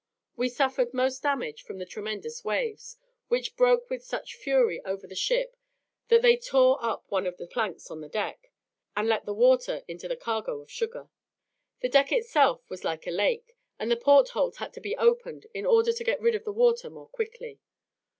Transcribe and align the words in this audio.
We 0.35 0.49
suffered 0.49 0.95
most 0.95 1.21
damage 1.21 1.61
from 1.61 1.77
the 1.77 1.85
tremendous 1.85 2.43
waves, 2.43 2.97
which 3.27 3.55
broke 3.55 3.87
with 3.87 4.03
such 4.03 4.33
fury 4.35 4.83
over 4.83 5.05
the 5.05 5.13
ship, 5.13 5.55
that 6.07 6.23
they 6.23 6.37
tore 6.37 6.83
up 6.83 7.05
one 7.09 7.27
of 7.27 7.37
the 7.37 7.45
planks 7.45 7.91
of 7.91 8.01
the 8.01 8.09
deck, 8.09 8.51
and 8.97 9.07
let 9.07 9.25
the 9.27 9.33
water 9.35 9.83
into 9.87 10.07
the 10.07 10.15
cargo 10.17 10.59
of 10.59 10.71
sugar. 10.71 11.09
The 11.81 11.89
deck 11.89 12.11
itself 12.11 12.67
was 12.67 12.83
like 12.83 13.05
a 13.05 13.11
lake, 13.11 13.55
and 13.77 13.91
the 13.91 13.95
portholes 13.95 14.57
had 14.57 14.73
to 14.73 14.81
be 14.81 14.97
opened 14.97 15.45
in 15.53 15.67
order 15.67 15.93
to 15.93 16.03
get 16.03 16.19
rid 16.19 16.33
of 16.33 16.45
the 16.45 16.51
water 16.51 16.89
more 16.89 17.07
quickly. 17.09 17.59